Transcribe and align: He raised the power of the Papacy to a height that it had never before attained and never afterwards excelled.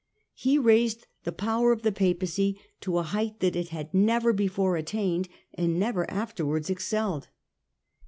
He 0.33 0.57
raised 0.57 1.05
the 1.25 1.31
power 1.31 1.71
of 1.71 1.83
the 1.83 1.91
Papacy 1.91 2.59
to 2.79 2.97
a 2.97 3.03
height 3.03 3.39
that 3.39 3.55
it 3.55 3.69
had 3.69 3.93
never 3.93 4.33
before 4.33 4.75
attained 4.75 5.29
and 5.53 5.77
never 5.79 6.09
afterwards 6.09 6.71
excelled. 6.71 7.27